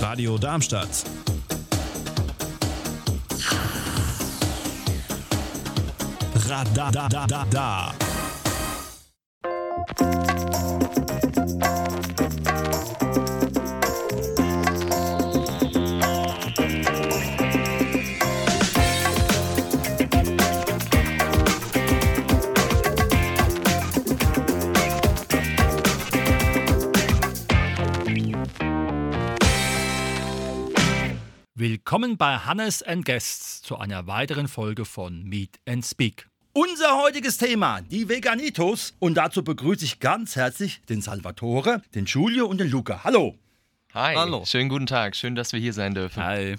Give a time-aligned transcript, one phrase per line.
[0.00, 1.04] Radio Darmstadt.
[6.48, 7.99] Radadadada.
[31.60, 36.26] Willkommen bei Hannes and Guests zu einer weiteren Folge von Meet and Speak.
[36.54, 38.94] Unser heutiges Thema, die Veganitos.
[38.98, 43.04] Und dazu begrüße ich ganz herzlich den Salvatore, den Giulio und den Luca.
[43.04, 43.36] Hallo.
[43.92, 44.42] Hi, Hallo.
[44.46, 45.14] schönen guten Tag.
[45.14, 46.24] Schön, dass wir hier sein dürfen.
[46.24, 46.56] Hi.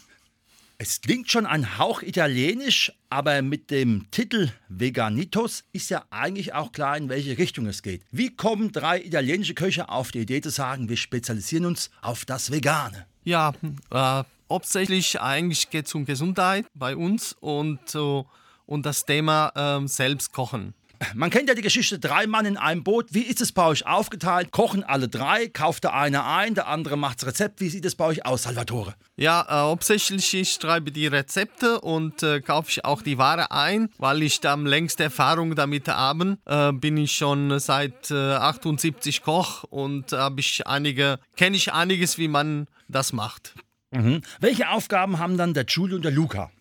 [0.78, 6.72] Es klingt schon ein Hauch italienisch, aber mit dem Titel Veganitos ist ja eigentlich auch
[6.72, 8.04] klar, in welche Richtung es geht.
[8.12, 12.52] Wie kommen drei italienische Köche auf die Idee zu sagen, wir spezialisieren uns auf das
[12.52, 13.08] Vegane?
[13.24, 13.54] Ja,
[13.92, 18.24] äh, hauptsächlich eigentlich geht es um Gesundheit bei uns und, äh,
[18.66, 20.74] und das Thema ähm, selbst kochen.
[21.16, 23.08] Man kennt ja die Geschichte drei Mann in einem Boot.
[23.12, 24.52] Wie ist es bei euch aufgeteilt?
[24.52, 25.48] Kochen alle drei?
[25.48, 27.60] Kauft der eine ein, der andere macht das Rezept?
[27.60, 28.94] Wie sieht es bei euch aus, Salvatore?
[29.16, 33.90] Ja, äh, hauptsächlich ich schreibe die Rezepte und äh, kaufe ich auch die Ware ein,
[33.98, 36.38] weil ich da am längsten Erfahrung damit habe.
[36.46, 42.20] Äh, bin ich schon seit äh, 78 Koch und habe ich einige, kenne ich einiges,
[42.20, 43.56] wie man das macht.
[43.92, 44.22] Mhm.
[44.40, 46.52] Welche Aufgaben haben dann der Giulio und der Luca?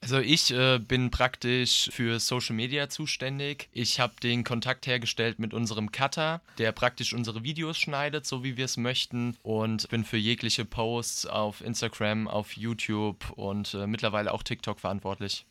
[0.00, 3.68] Also ich äh, bin praktisch für Social Media zuständig.
[3.72, 8.56] Ich habe den Kontakt hergestellt mit unserem Cutter, der praktisch unsere Videos schneidet, so wie
[8.56, 9.36] wir es möchten.
[9.42, 15.46] Und bin für jegliche Posts auf Instagram, auf YouTube und äh, mittlerweile auch TikTok verantwortlich.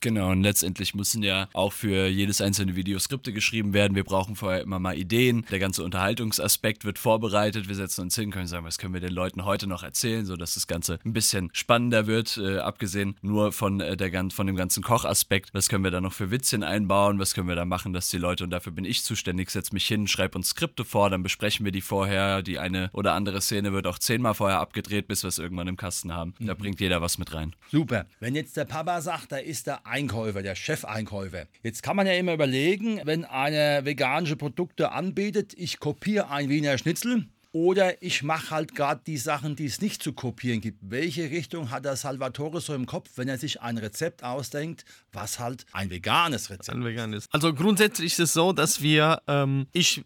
[0.00, 3.94] Genau, und letztendlich müssen ja auch für jedes einzelne Video Skripte geschrieben werden.
[3.94, 5.44] Wir brauchen vorher immer mal Ideen.
[5.50, 7.68] Der ganze Unterhaltungsaspekt wird vorbereitet.
[7.68, 10.54] Wir setzen uns hin, können sagen, was können wir den Leuten heute noch erzählen, sodass
[10.54, 12.36] das Ganze ein bisschen spannender wird.
[12.36, 15.52] Äh, abgesehen nur von, äh, der, von dem ganzen Kochaspekt.
[15.52, 17.18] Was können wir da noch für Witzchen einbauen?
[17.18, 19.86] Was können wir da machen, dass die Leute, und dafür bin ich zuständig, setze mich
[19.86, 22.42] hin, schreibe uns Skripte vor, dann besprechen wir die vorher.
[22.42, 25.76] Die eine oder andere Szene wird auch zehnmal vorher abgedreht, bis wir es irgendwann im
[25.76, 26.34] Kasten haben.
[26.38, 27.54] Da bringt jeder was mit rein.
[27.70, 28.06] Super.
[28.20, 31.46] Wenn jetzt der Papa sagt, da ist der Einkäufer, der Chefeinkäufer.
[31.62, 36.78] Jetzt kann man ja immer überlegen, wenn einer veganische Produkte anbietet, ich kopiere ein Wiener
[36.78, 37.26] Schnitzel.
[37.52, 40.78] Oder ich mache halt gerade die Sachen, die es nicht zu kopieren gibt.
[40.82, 45.38] Welche Richtung hat der Salvatore so im Kopf, wenn er sich ein Rezept ausdenkt, was
[45.38, 47.28] halt ein veganes Rezept ein veganes.
[47.30, 50.04] Also grundsätzlich ist es so, dass wir, ähm, ich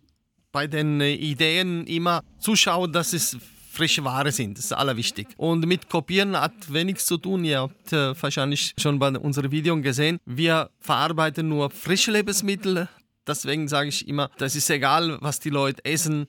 [0.53, 3.39] bei den Ideen immer zuschaue, dass es
[3.79, 4.59] frische Ware sind.
[4.59, 5.29] Das ist allerwichtig.
[5.37, 7.45] Und mit Kopieren hat wenig zu tun.
[7.45, 10.19] Ihr habt äh, wahrscheinlich schon bei unseren Videos gesehen.
[10.27, 12.89] Wir verarbeiten nur frische Lebensmittel.
[13.27, 16.27] Deswegen sage ich immer, das ist egal, was die Leute essen.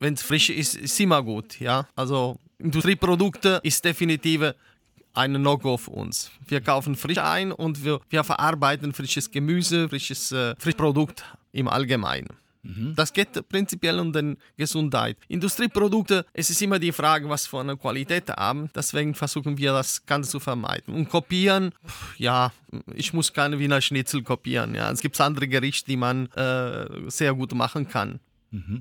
[0.00, 1.60] Wenn es frisch ist, ist immer gut.
[1.60, 1.86] Ja?
[1.94, 4.54] Also Industrieprodukte ist definitiv
[5.12, 6.30] ein No-Go für uns.
[6.46, 11.22] Wir kaufen frisch ein und wir, wir verarbeiten frisches Gemüse, frisches äh, Frischprodukt
[11.52, 12.28] im Allgemeinen.
[12.96, 15.16] Das geht prinzipiell um die Gesundheit.
[15.28, 18.68] Industrieprodukte, es ist immer die Frage, was für eine Qualität haben.
[18.74, 20.94] Deswegen versuchen wir das Ganze zu vermeiden.
[20.94, 22.52] Und kopieren, pff, ja,
[22.94, 24.74] ich muss keine Wiener Schnitzel kopieren.
[24.74, 24.90] Ja.
[24.90, 28.20] Es gibt andere Gerichte, die man äh, sehr gut machen kann.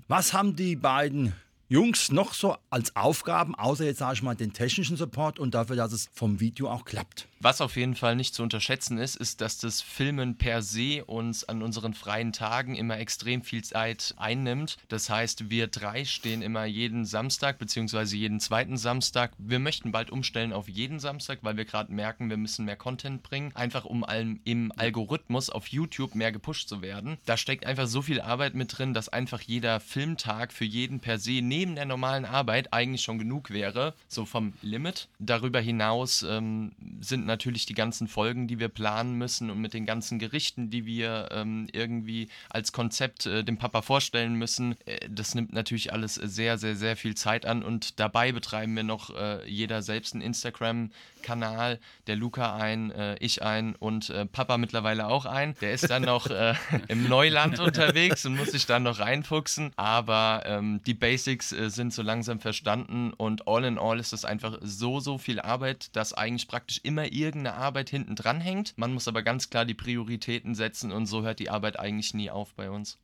[0.08, 1.34] Was haben die beiden
[1.70, 5.76] Jungs noch so als Aufgaben, außer jetzt sage ich mal den technischen Support und dafür,
[5.76, 7.28] dass es vom Video auch klappt?
[7.40, 11.44] Was auf jeden Fall nicht zu unterschätzen ist, ist, dass das Filmen per se uns
[11.44, 14.78] an unseren freien Tagen immer extrem viel Zeit einnimmt.
[14.88, 19.34] Das heißt, wir drei stehen immer jeden Samstag beziehungsweise jeden zweiten Samstag.
[19.38, 23.22] Wir möchten bald umstellen auf jeden Samstag, weil wir gerade merken, wir müssen mehr Content
[23.22, 27.18] bringen, einfach um allem im Algorithmus auf YouTube mehr gepusht zu werden.
[27.26, 31.20] Da steckt einfach so viel Arbeit mit drin, dass einfach jeder Filmtag für jeden per
[31.20, 35.08] se neben der normalen Arbeit eigentlich schon genug wäre, so vom Limit.
[35.18, 39.88] Darüber hinaus ähm, sind natürlich die ganzen Folgen, die wir planen müssen und mit den
[39.88, 44.76] ganzen Gerichten, die wir ähm, irgendwie als Konzept äh, dem Papa vorstellen müssen.
[44.86, 48.84] Äh, das nimmt natürlich alles sehr, sehr, sehr viel Zeit an und dabei betreiben wir
[48.84, 54.60] noch äh, jeder selbst einen Instagram-Kanal, der Luca ein, äh, ich ein und äh, Papa
[54.60, 55.56] mittlerweile auch ein.
[55.62, 56.54] Der ist dann noch äh,
[56.88, 61.94] im Neuland unterwegs und muss sich dann noch reinfuchsen, aber ähm, die Basics äh, sind
[61.94, 66.14] so langsam verstanden und all in all ist das einfach so, so viel Arbeit, dass
[66.14, 68.78] eigentlich praktisch immer irgendeine Arbeit hinten dran hängt.
[68.78, 72.30] Man muss aber ganz klar die Prioritäten setzen und so hört die Arbeit eigentlich nie
[72.30, 72.98] auf bei uns.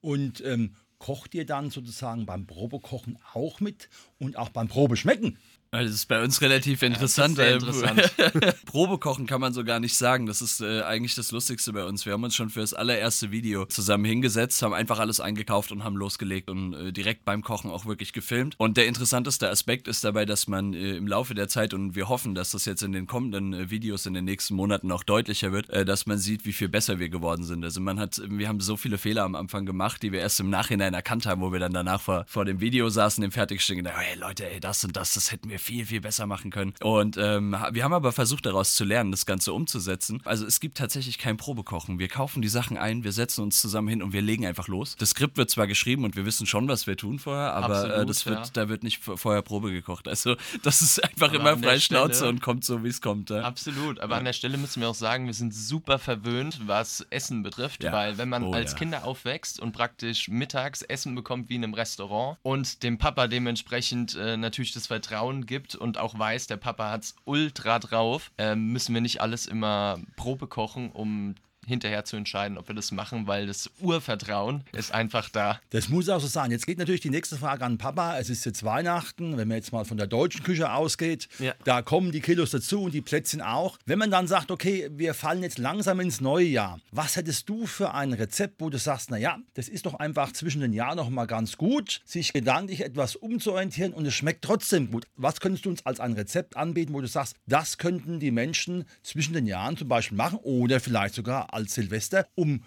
[0.00, 3.88] Und ähm, kocht ihr dann sozusagen beim Probekochen auch mit
[4.18, 5.38] und auch beim Probeschmecken?
[5.82, 7.38] Das ist bei uns relativ interessant.
[7.38, 8.14] Ja, interessant.
[8.66, 10.26] Probekochen kann man so gar nicht sagen.
[10.26, 12.06] Das ist äh, eigentlich das Lustigste bei uns.
[12.06, 15.82] Wir haben uns schon für das allererste Video zusammen hingesetzt, haben einfach alles eingekauft und
[15.82, 18.54] haben losgelegt und äh, direkt beim Kochen auch wirklich gefilmt.
[18.58, 22.08] Und der interessanteste Aspekt ist dabei, dass man äh, im Laufe der Zeit, und wir
[22.08, 25.52] hoffen, dass das jetzt in den kommenden äh, Videos in den nächsten Monaten auch deutlicher
[25.52, 27.64] wird, äh, dass man sieht, wie viel besser wir geworden sind.
[27.64, 30.50] Also man hat, wir haben so viele Fehler am Anfang gemacht, die wir erst im
[30.50, 33.98] Nachhinein erkannt haben, wo wir dann danach vor, vor dem Video saßen, dem Fertigstellen, gedacht,
[33.98, 36.74] hey Leute, ey, das und das, das hätten wir viel, viel besser machen können.
[36.82, 40.20] Und ähm, wir haben aber versucht, daraus zu lernen, das Ganze umzusetzen.
[40.24, 41.98] Also es gibt tatsächlich kein Probekochen.
[41.98, 44.96] Wir kaufen die Sachen ein, wir setzen uns zusammen hin und wir legen einfach los.
[44.98, 47.96] Das Skript wird zwar geschrieben und wir wissen schon, was wir tun vorher, aber Absolut,
[47.96, 48.50] äh, das wird, ja.
[48.52, 50.06] da wird nicht vorher Probe gekocht.
[50.06, 53.30] Also das ist einfach Aber immer frei Schnauze Stelle- und kommt so, wie es kommt.
[53.30, 53.40] Ja?
[53.42, 57.42] Absolut, aber an der Stelle müssen wir auch sagen, wir sind super verwöhnt, was Essen
[57.42, 57.92] betrifft, Ja.
[57.92, 58.78] weil wenn man Oh, als ja.
[58.78, 64.14] Kinder aufwächst und praktisch mittags Essen bekommt wie in einem Restaurant und dem Papa dementsprechend
[64.16, 68.94] äh, natürlich das Vertrauen gibt und auch weiß, der Papa hat's ultra drauf, äh, müssen
[68.94, 71.34] wir nicht alles immer Probe kochen, um
[71.66, 75.60] hinterher zu entscheiden, ob wir das machen, weil das Urvertrauen ist einfach da.
[75.70, 76.50] Das muss auch so sein.
[76.50, 78.18] Jetzt geht natürlich die nächste Frage an Papa.
[78.18, 81.28] Es ist jetzt Weihnachten, wenn man jetzt mal von der deutschen Küche ausgeht.
[81.38, 81.54] Ja.
[81.64, 83.78] Da kommen die Kilos dazu und die Plätzchen auch.
[83.86, 86.80] Wenn man dann sagt, okay, wir fallen jetzt langsam ins neue Jahr.
[86.90, 90.60] Was hättest du für ein Rezept, wo du sagst, naja, das ist doch einfach zwischen
[90.60, 95.06] den Jahren noch mal ganz gut, sich gedanklich etwas umzuorientieren und es schmeckt trotzdem gut.
[95.16, 98.84] Was könntest du uns als ein Rezept anbieten, wo du sagst, das könnten die Menschen
[99.02, 102.64] zwischen den Jahren zum Beispiel machen oder vielleicht sogar als Silvester, um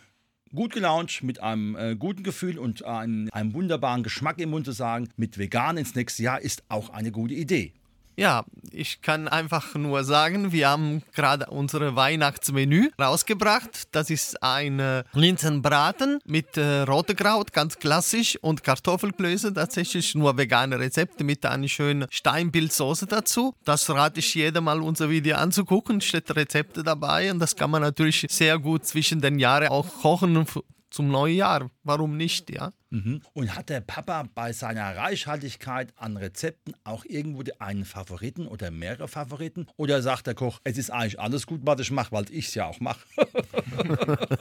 [0.53, 4.71] gut gelaunt, mit einem äh, guten Gefühl und einem, einem wunderbaren Geschmack im Mund zu
[4.71, 7.73] sagen, mit vegan ins nächste Jahr ist auch eine gute Idee.
[8.19, 13.89] Ja, ich kann einfach nur sagen, wir haben gerade unsere Weihnachtsmenü rausgebracht.
[13.91, 20.35] Das ist ein äh, Linsenbraten mit äh, rote Kraut, ganz klassisch, und Kartoffelklöße, tatsächlich nur
[20.35, 23.53] vegane Rezepte mit einer schönen Steinpilzsoße dazu.
[23.63, 27.83] Das rate ich jedem mal, unser Video anzugucken, steht Rezepte dabei und das kann man
[27.83, 30.37] natürlich sehr gut zwischen den Jahren auch kochen
[30.89, 31.69] zum neuen Jahr.
[31.83, 32.71] Warum nicht, ja?
[33.33, 39.07] Und hat der Papa bei seiner Reichhaltigkeit an Rezepten auch irgendwo einen Favoriten oder mehrere
[39.07, 39.67] Favoriten?
[39.75, 42.55] Oder sagt der Koch, es ist eigentlich alles gut, was ich mache, weil ich es
[42.55, 42.99] ja auch mache?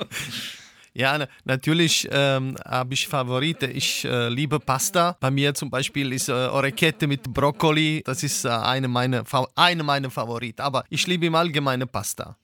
[0.98, 3.66] Ja, na- natürlich ähm, habe ich Favorite.
[3.66, 5.14] Ich äh, liebe Pasta.
[5.20, 8.02] Bei mir zum Beispiel ist äh, Orecchiette mit Brokkoli.
[8.02, 9.22] Das ist äh, eine meiner
[9.56, 10.62] eine meiner Favoriten.
[10.62, 12.38] Aber ich liebe im Allgemeinen Pasta.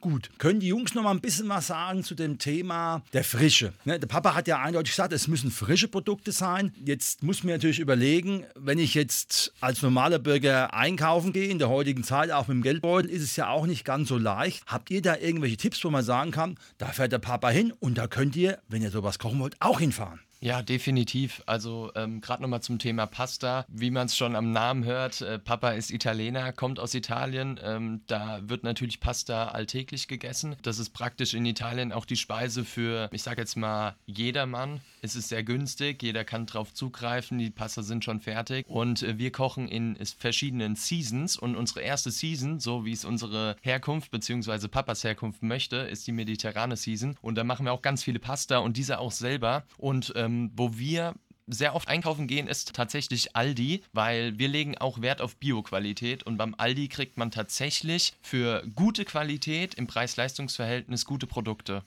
[0.00, 0.30] Gut.
[0.38, 3.72] Können die Jungs noch mal ein bisschen was sagen zu dem Thema der Frische?
[3.84, 6.72] Ne, der Papa hat ja eindeutig gesagt, es müssen frische Produkte sein.
[6.84, 11.68] Jetzt muss man natürlich überlegen, wenn ich jetzt als normaler Bürger einkaufen gehe, in der
[11.68, 14.64] heutigen Zeit, auch mit dem Geldbeutel, ist es ja auch nicht ganz so leicht.
[14.66, 17.98] Habt ihr da irgendwelche Tipps, wo man sagen kann, da fährt der Papa hin und
[17.98, 20.20] da könnt ihr, wenn ihr sowas kochen wollt, auch hinfahren?
[20.40, 21.42] Ja, definitiv.
[21.46, 23.64] Also ähm, gerade nochmal zum Thema Pasta.
[23.68, 27.58] Wie man es schon am Namen hört, äh, Papa ist Italiener, kommt aus Italien.
[27.62, 30.56] Ähm, da wird natürlich Pasta alltäglich gegessen.
[30.62, 34.80] Das ist praktisch in Italien auch die Speise für, ich sage jetzt mal, jedermann.
[35.00, 38.66] Es ist sehr günstig, jeder kann drauf zugreifen, die Pasta sind schon fertig.
[38.68, 41.36] Und äh, wir kochen in verschiedenen Seasons.
[41.36, 44.68] Und unsere erste Season, so wie es unsere Herkunft bzw.
[44.68, 47.16] Papas Herkunft möchte, ist die mediterrane Season.
[47.22, 49.64] Und da machen wir auch ganz viele Pasta und diese auch selber.
[49.78, 51.14] Und ähm, wo wir
[51.48, 56.36] sehr oft einkaufen gehen, ist tatsächlich Aldi, weil wir legen auch Wert auf Bioqualität und
[56.36, 61.84] beim Aldi kriegt man tatsächlich für gute Qualität im Preis-Leistungs-Verhältnis gute Produkte.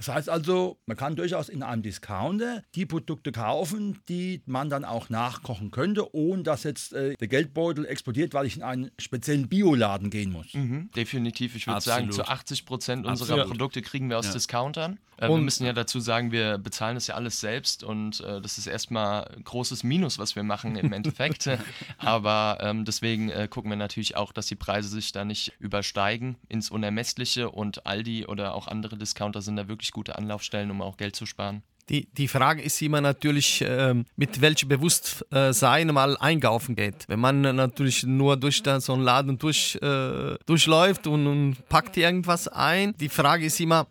[0.00, 4.86] Das heißt also, man kann durchaus in einem Discounter die Produkte kaufen, die man dann
[4.86, 9.50] auch nachkochen könnte, ohne dass jetzt äh, der Geldbeutel explodiert, weil ich in einen speziellen
[9.50, 10.54] Bioladen gehen muss.
[10.54, 11.54] Mhm, definitiv.
[11.54, 13.50] Ich würde sagen, zu 80 Prozent unserer Absolut.
[13.50, 14.32] Produkte kriegen wir aus Ja.
[14.32, 14.98] Discountern.
[15.18, 18.40] Äh, wir Und- müssen ja dazu sagen, wir bezahlen das ja alles selbst und äh,
[18.40, 21.46] das ist erstmal ein großes Minus, was wir machen im Endeffekt.
[21.98, 26.36] Aber ähm, deswegen äh, gucken wir natürlich auch, dass die Preise sich da nicht übersteigen
[26.48, 30.96] ins Unermessliche und Aldi oder auch andere Discounter sind da wirklich gute Anlaufstellen, um auch
[30.96, 31.62] Geld zu sparen.
[31.88, 37.04] Die, die Frage ist immer natürlich, ähm, mit welchem Bewusstsein mal einkaufen geht.
[37.08, 42.46] Wenn man natürlich nur durch so einen Laden durch, äh, durchläuft und, und packt irgendwas
[42.46, 43.88] ein, die Frage ist immer,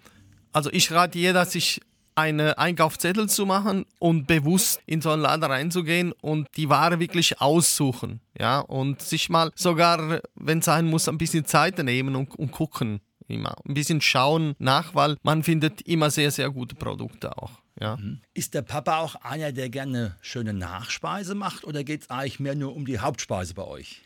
[0.54, 1.82] also ich rate jeder, sich
[2.16, 7.40] einen Einkaufszettel zu machen und bewusst in so einen Laden reinzugehen und die Ware wirklich
[7.40, 8.20] aussuchen.
[8.38, 12.52] Ja, und sich mal sogar, wenn es sein muss, ein bisschen Zeit nehmen und, und
[12.52, 13.00] gucken.
[13.30, 17.62] Immer ein bisschen schauen nach, weil man findet immer sehr, sehr gute Produkte auch.
[17.80, 17.98] Ja.
[18.34, 22.56] Ist der Papa auch einer, der gerne schöne Nachspeise macht oder geht es eigentlich mehr
[22.56, 24.02] nur um die Hauptspeise bei euch?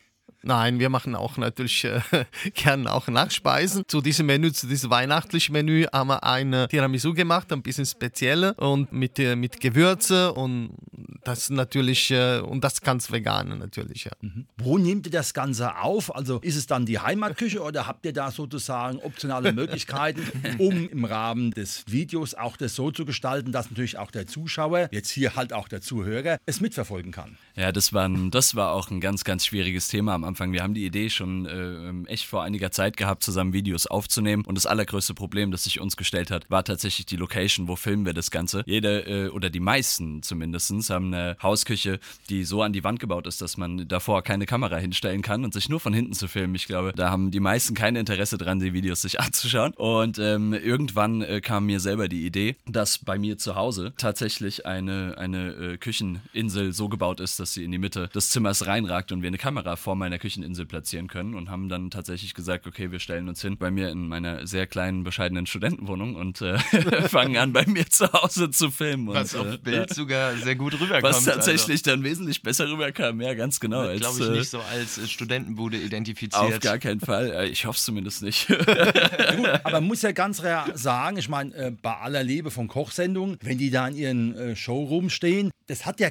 [0.46, 2.02] Nein, wir machen auch natürlich äh,
[2.54, 3.84] gern auch Nachspeisen.
[3.88, 8.54] Zu diesem Menü, zu diesem weihnachtlichen Menü haben wir eine Tiramisu gemacht, ein bisschen spezielle
[8.56, 10.76] und mit, äh, mit Gewürze und
[11.26, 14.12] das natürlich, äh, und das ganz vegan natürlich, ja.
[14.22, 14.48] Mhm.
[14.58, 16.16] Wo nehmt ihr das Ganze auf?
[16.16, 20.22] Also ist es dann die Heimatküche oder habt ihr da sozusagen optionale Möglichkeiten,
[20.58, 24.90] um im Rahmen des Videos auch das so zu gestalten, dass natürlich auch der Zuschauer,
[24.92, 27.38] jetzt hier halt auch der Zuhörer, es mitverfolgen kann?
[27.56, 30.52] Ja, das war, ein, das war auch ein ganz, ganz schwieriges Thema am Anfang.
[30.52, 34.44] Wir haben die Idee schon äh, echt vor einiger Zeit gehabt, zusammen Videos aufzunehmen.
[34.46, 37.68] Und das allergrößte Problem, das sich uns gestellt hat, war tatsächlich die Location.
[37.68, 38.64] Wo filmen wir das Ganze?
[38.66, 43.28] Jede äh, oder die meisten zumindest haben eine Hausküche, die so an die Wand gebaut
[43.28, 46.56] ist, dass man davor keine Kamera hinstellen kann und sich nur von hinten zu filmen.
[46.56, 49.74] Ich glaube, da haben die meisten kein Interesse dran, die Videos sich anzuschauen.
[49.74, 54.66] Und ähm, irgendwann äh, kam mir selber die Idee, dass bei mir zu Hause tatsächlich
[54.66, 59.12] eine, eine äh, Kücheninsel so gebaut ist, dass sie in die Mitte des Zimmers reinragt
[59.12, 62.92] und wir eine Kamera vor meiner Kücheninsel platzieren können und haben dann tatsächlich gesagt, okay,
[62.92, 66.58] wir stellen uns hin bei mir in meiner sehr kleinen, bescheidenen Studentenwohnung und äh,
[67.08, 69.08] fangen an, bei mir zu Hause zu filmen.
[69.08, 71.03] Was und, auf äh, Bild sogar sehr gut rüberkommt.
[71.04, 73.80] Was tatsächlich dann wesentlich besser rüberkam, ja, ganz genau.
[73.82, 76.34] Also, als, glaube ich, äh, nicht so als äh, Studentenbude identifiziert.
[76.42, 77.32] Auf gar keinen Fall.
[77.32, 78.48] Äh, Ich hoffe es zumindest nicht.
[78.48, 82.68] Gut, aber man muss ja ganz real sagen, ich meine, äh, bei aller Liebe von
[82.68, 86.10] Kochsendungen, wenn die da in ihren äh, Showroom stehen, das hat ja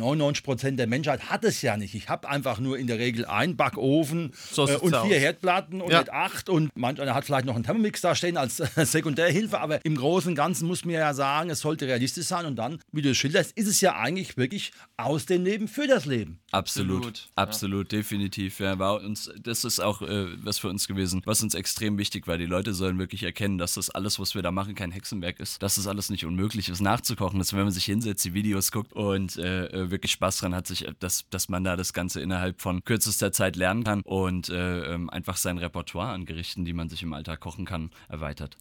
[0.00, 1.94] 99% der Menschheit hat es ja nicht.
[1.94, 5.06] Ich habe einfach nur in der Regel einen Backofen So äh, und aus.
[5.06, 6.00] vier Herdplatten und Ja.
[6.00, 9.58] nicht acht und manch einer hat vielleicht noch einen Thermomix da stehen als äh, Sekundärhilfe,
[9.60, 12.78] aber im Großen und Ganzen muss man ja sagen, es sollte realistisch sein und dann,
[12.92, 16.38] wie du es schilderst, ist es ja eigentlich wirklich aus dem Leben für das Leben.
[16.50, 17.98] Absolut, Absolut, absolut, ja.
[17.98, 18.60] definitiv.
[18.60, 22.26] Ja, war uns, das ist auch äh, was für uns gewesen, was uns extrem wichtig
[22.26, 22.38] war.
[22.38, 25.62] Die Leute sollen wirklich erkennen, dass das alles, was wir da machen, kein Hexenwerk ist,
[25.62, 27.38] dass das alles nicht unmöglich ist, nachzukochen.
[27.38, 30.66] Dass wenn man sich hinsetzt, die Videos guckt und äh, äh, wirklich Spaß dran hat,
[30.66, 34.48] sich, äh, dass, dass man da das Ganze innerhalb von kürzester Zeit lernen kann und
[34.48, 38.56] äh, ähm, einfach sein Repertoire an Gerichten, die man sich im Alltag kochen kann, erweitert.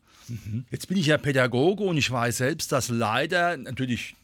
[0.70, 4.16] Jetzt bin ich ja Pädagoge und ich weiß selbst, dass leider natürlich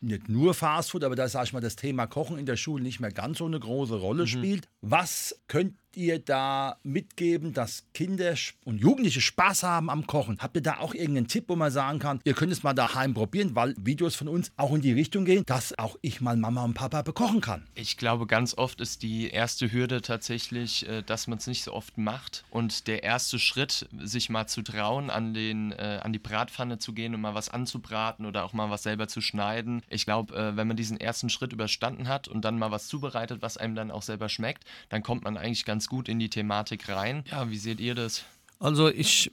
[0.00, 3.00] nicht nur Fastfood, aber da sage ich mal, das Thema Kochen in der Schule nicht
[3.00, 4.68] mehr ganz so eine große Rolle spielt.
[4.80, 8.34] Was könnt ihr da mitgeben, dass Kinder
[8.64, 10.38] und Jugendliche Spaß haben am Kochen?
[10.40, 13.14] Habt ihr da auch irgendeinen Tipp, wo man sagen kann, ihr könnt es mal daheim
[13.14, 16.64] probieren, weil Videos von uns auch in die Richtung gehen, dass auch ich mal Mama
[16.64, 17.66] und Papa bekochen kann?
[17.74, 21.72] Ich glaube, ganz oft ist die erste Hürde tatsächlich, äh, dass man es nicht so
[21.72, 22.44] oft macht.
[22.50, 26.92] Und der erste Schritt, sich mal zu trauen, an, den, äh, an die Bratpfanne zu
[26.92, 29.82] gehen und mal was anzubraten oder auch mal was selber zu schneiden.
[29.88, 33.42] Ich glaube, äh, wenn man diesen ersten Schritt überstanden hat und dann mal was zubereitet,
[33.42, 36.88] was einem dann auch selber schmeckt, dann kommt man eigentlich ganz gut in die Thematik
[36.88, 37.24] rein.
[37.30, 38.24] Ja, wie seht ihr das?
[38.62, 39.28] Also ich,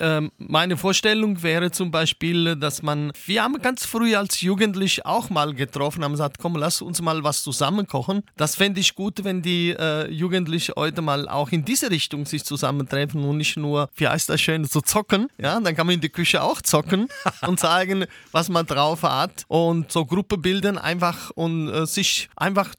[0.00, 5.30] ähm, meine Vorstellung wäre zum Beispiel, dass man, wir haben ganz früh als Jugendlich auch
[5.30, 8.24] mal getroffen, haben gesagt, komm, lass uns mal was zusammen kochen.
[8.36, 12.44] Das fände ich gut, wenn die äh, Jugendlichen heute mal auch in diese Richtung sich
[12.44, 15.28] zusammentreffen und nicht nur, wie heißt das schön, so zocken.
[15.38, 17.06] Ja, dann kann man in der Küche auch zocken
[17.46, 22.74] und zeigen, was man drauf hat und so Gruppe bilden einfach und äh, sich einfach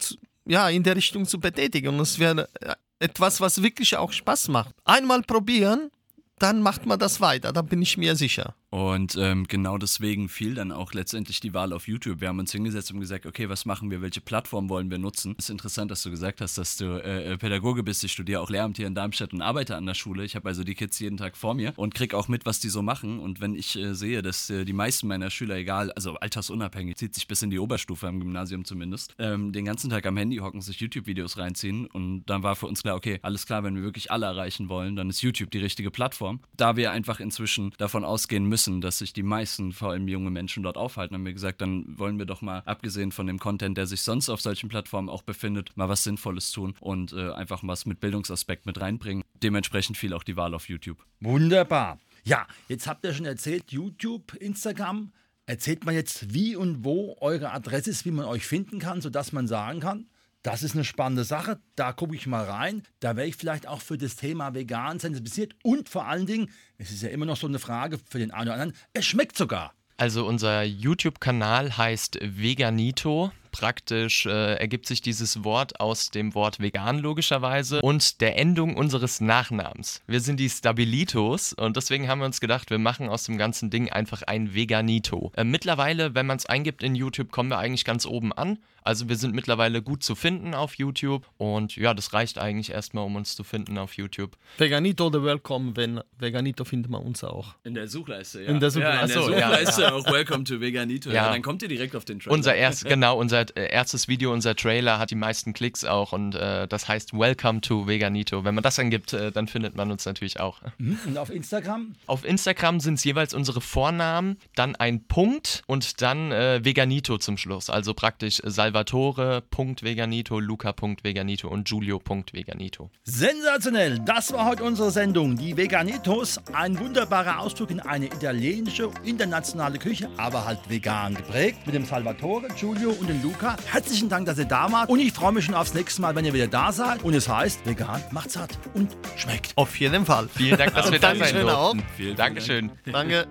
[0.46, 1.96] ja, in der Richtung zu betätigen.
[1.96, 2.74] Und es wäre äh,
[3.04, 4.74] etwas, was wirklich auch Spaß macht.
[4.86, 5.92] Einmal probieren,
[6.40, 8.56] dann macht man das weiter, da bin ich mir sicher.
[8.74, 12.22] Und ähm, genau deswegen fiel dann auch letztendlich die Wahl auf YouTube.
[12.22, 15.36] Wir haben uns hingesetzt und gesagt, okay, was machen wir, welche Plattform wollen wir nutzen?
[15.38, 18.04] Es ist interessant, dass du gesagt hast, dass du äh, Pädagoge bist.
[18.04, 20.26] Ich studiere auch Lehramt hier in Darmstadt und arbeite an der Schule.
[20.26, 22.70] Ich habe also die Kids jeden Tag vor mir und krieg auch mit, was die
[22.70, 23.20] so machen.
[23.20, 27.14] Und wenn ich äh, sehe, dass äh, die meisten meiner Schüler, egal, also altersunabhängig, zieht
[27.14, 30.62] sich bis in die Oberstufe am Gymnasium zumindest, ähm, den ganzen Tag am Handy hocken,
[30.62, 31.86] sich YouTube-Videos reinziehen.
[31.86, 34.96] Und dann war für uns klar, okay, alles klar, wenn wir wirklich alle erreichen wollen,
[34.96, 36.40] dann ist YouTube die richtige Plattform.
[36.58, 40.64] Da wir einfach inzwischen davon ausgehen müssen, dass sich die meisten, vor allem junge Menschen,
[40.64, 43.88] dort aufhalten, haben wir gesagt, dann wollen wir doch mal, abgesehen von dem Content, der
[43.88, 47.86] sich sonst auf solchen Plattformen auch befindet, mal was Sinnvolles tun und äh, einfach was
[47.86, 49.24] mit Bildungsaspekt mit reinbringen.
[49.42, 51.06] Dementsprechend fiel auch die Wahl auf YouTube.
[51.20, 52.00] Wunderbar.
[52.24, 55.12] Ja, jetzt habt ihr schon erzählt, YouTube, Instagram.
[55.46, 59.34] Erzählt mal jetzt, wie und wo eure Adresse ist, wie man euch finden kann, sodass
[59.34, 60.08] man sagen kann,
[60.44, 62.84] das ist eine spannende Sache, da gucke ich mal rein.
[63.00, 65.56] Da wäre ich vielleicht auch für das Thema vegan sensibilisiert.
[65.64, 68.50] Und vor allen Dingen, es ist ja immer noch so eine Frage für den einen
[68.50, 69.74] oder anderen, es schmeckt sogar.
[69.96, 73.32] Also unser YouTube-Kanal heißt Veganito.
[73.54, 79.22] Praktisch äh, ergibt sich dieses Wort aus dem Wort vegan logischerweise und der Endung unseres
[79.22, 80.02] Nachnamens.
[80.08, 83.70] Wir sind die Stabilitos und deswegen haben wir uns gedacht, wir machen aus dem ganzen
[83.70, 85.32] Ding einfach ein Veganito.
[85.36, 88.58] Äh, mittlerweile, wenn man es eingibt in YouTube, kommen wir eigentlich ganz oben an.
[88.86, 93.06] Also wir sind mittlerweile gut zu finden auf YouTube und ja, das reicht eigentlich erstmal,
[93.06, 94.36] um uns zu finden auf YouTube.
[94.58, 97.56] Veganito oder Welcome, wenn Veganito findet man uns auch.
[97.64, 98.50] In der Suchleiste, ja.
[98.50, 99.20] In der Suchleiste.
[99.20, 101.10] Ja, in der Ach so, ja, Suchleiste auch Welcome to Veganito.
[101.10, 101.16] Ja.
[101.16, 101.32] Ja.
[101.32, 102.34] dann kommt ihr direkt auf den Trailer.
[102.34, 106.14] Unser erst, genau, unser unser äh, erstes Video, unser Trailer hat die meisten Klicks auch
[106.14, 108.44] und äh, das heißt Welcome to Veganito.
[108.44, 110.62] Wenn man das angibt, äh, dann findet man uns natürlich auch.
[110.78, 111.00] Mhm.
[111.06, 111.96] Und auf Instagram?
[112.08, 117.38] Auf Instagram sind es jeweils unsere Vornamen, dann ein Punkt und dann äh, Veganito zum
[117.38, 117.70] Schluss.
[117.70, 122.90] Also praktisch Salvatore.veganito, Luca.veganito und Giulio.veganito.
[123.04, 124.00] Sensationell!
[124.00, 125.38] Das war heute unsere Sendung.
[125.38, 131.66] Die Veganitos, ein wunderbarer Ausdruck in eine italienische, internationale Küche, aber halt vegan geprägt.
[131.66, 133.33] Mit dem Salvatore, Giulio und dem Luca.
[133.72, 134.90] Herzlichen Dank, dass ihr da wart.
[134.90, 137.04] Und ich freue mich schon aufs nächste Mal, wenn ihr wieder da seid.
[137.04, 139.54] Und es heißt, vegan macht satt und schmeckt.
[139.56, 140.28] Auf jeden Fall.
[140.34, 141.80] Vielen Dank, dass wir da sein durften.
[141.80, 142.72] Vielen, vielen Dankeschön.
[142.92, 143.28] Danke.